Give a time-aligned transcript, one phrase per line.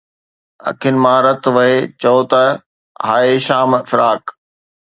[0.69, 2.43] اکين مان رت وهي چئو ته
[3.07, 4.23] ”هاءِ شام فراق